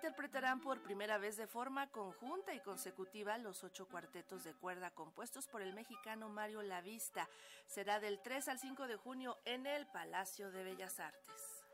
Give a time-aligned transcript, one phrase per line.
[0.00, 5.46] interpretarán por primera vez de forma conjunta y consecutiva los ocho cuartetos de cuerda compuestos
[5.46, 7.28] por el mexicano Mario Lavista.
[7.66, 11.64] Será del 3 al 5 de junio en el Palacio de Bellas Artes.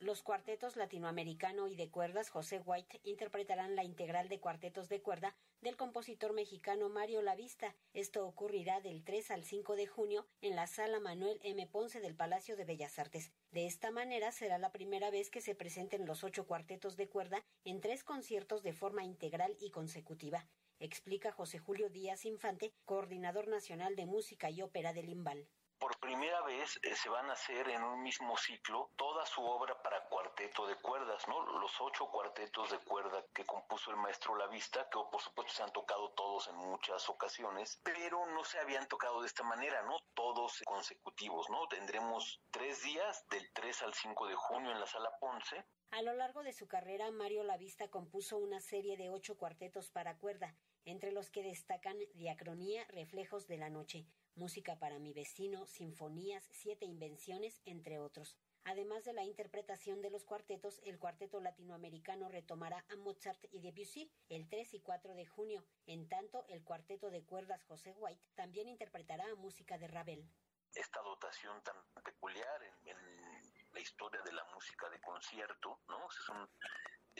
[0.00, 5.36] Los cuartetos latinoamericano y de cuerdas José White interpretarán la integral de cuartetos de cuerda
[5.60, 7.76] del compositor mexicano Mario Lavista.
[7.92, 11.66] Esto ocurrirá del 3 al 5 de junio en la sala Manuel M.
[11.66, 13.30] Ponce del Palacio de Bellas Artes.
[13.50, 17.44] De esta manera será la primera vez que se presenten los ocho cuartetos de cuerda
[17.66, 20.46] en tres conciertos de forma integral y consecutiva
[20.82, 25.46] explica José Julio Díaz Infante, coordinador nacional de música y ópera del Imbal
[25.80, 29.82] por primera vez eh, se van a hacer en un mismo ciclo toda su obra
[29.82, 31.40] para cuarteto de cuerdas, ¿no?
[31.58, 35.72] Los ocho cuartetos de cuerda que compuso el maestro Lavista, que por supuesto se han
[35.72, 39.98] tocado todos en muchas ocasiones, pero no se habían tocado de esta manera, ¿no?
[40.14, 41.66] Todos consecutivos, ¿no?
[41.68, 46.14] Tendremos tres días, del 3 al 5 de junio en la Sala Ponce, a lo
[46.14, 50.54] largo de su carrera, Mario Lavista compuso una serie de ocho cuartetos para cuerda,
[50.90, 56.84] entre los que destacan Diacronía, Reflejos de la Noche, Música para mi vecino, Sinfonías, Siete
[56.84, 58.36] Invenciones, entre otros.
[58.64, 64.10] Además de la interpretación de los cuartetos, el cuarteto latinoamericano retomará a Mozart y Debussy
[64.28, 65.64] el 3 y 4 de junio.
[65.86, 70.28] En tanto, el cuarteto de cuerdas José White también interpretará música de Ravel
[70.74, 71.74] esta dotación tan
[72.04, 76.08] peculiar en, la historia de la música de concierto, ¿no?
[76.08, 76.28] Es,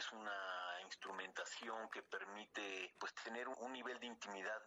[0.00, 4.62] es una instrumentación que permite pues tener un nivel de intimidad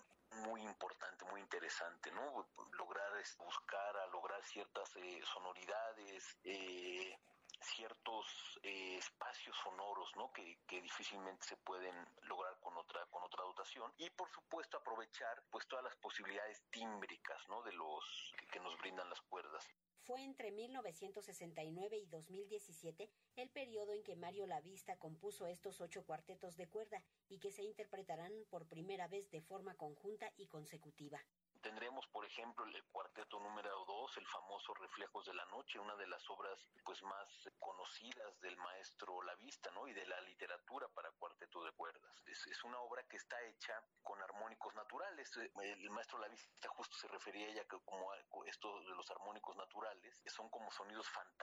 [0.46, 2.48] muy importante, muy interesante, ¿no?
[2.78, 7.18] Lograr buscar a lograr ciertas eh, sonoridades, eh,
[7.62, 10.32] ciertos eh, espacios sonoros ¿no?
[10.34, 15.42] Que, que, difícilmente se pueden lograr con otra con otra dotación y por supuesto aprovechar
[15.50, 17.64] pues todas las posibilidades tímbricas ¿no?
[17.64, 19.66] de los que, que nos brindan las cuerdas
[20.04, 26.58] fue entre 1969 y 2017 el periodo en que Mario Lavista compuso estos ocho cuartetos
[26.58, 31.20] de cuerda y que se interpretarán por primera vez de forma conjunta y consecutiva.
[31.60, 36.06] Tendremos, por ejemplo, el cuarteto número 2, el famoso Reflejos de la Noche, una de
[36.06, 39.88] las obras pues más conocidas del maestro Lavista, ¿no?
[39.88, 42.22] Y de la literatura para cuarteto de cuerdas.
[42.28, 43.74] Es, una obra que está hecha
[44.04, 45.32] con armónicos naturales.
[45.36, 48.14] El maestro Lavista justo se refería a ella que como
[48.46, 51.43] esto de los armónicos naturales, son como sonidos fantasma.